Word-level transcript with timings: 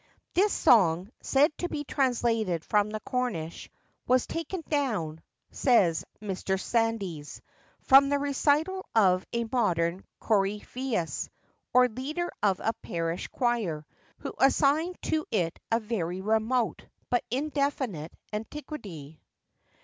[THIS 0.33 0.51
song, 0.51 1.11
said 1.21 1.55
to 1.59 1.69
be 1.69 1.83
translated 1.83 2.65
from 2.65 2.89
the 2.89 2.99
Cornish, 3.01 3.69
'was 4.07 4.25
taken 4.25 4.63
down,' 4.67 5.21
says 5.51 6.03
Mr. 6.19 6.59
Sandys, 6.59 7.39
'from 7.81 8.09
the 8.09 8.17
recital 8.17 8.83
of 8.95 9.27
a 9.31 9.43
modern 9.51 10.03
Corypheus, 10.19 11.29
or 11.71 11.87
leader 11.87 12.31
of 12.41 12.59
a 12.63 12.73
parish 12.81 13.27
choir,' 13.27 13.85
who 14.17 14.33
assigned 14.39 14.99
to 15.03 15.23
it 15.29 15.59
a 15.71 15.79
very 15.79 16.19
remote, 16.19 16.83
but 17.11 17.23
indefinite, 17.29 18.11
antiquity. 18.33 19.21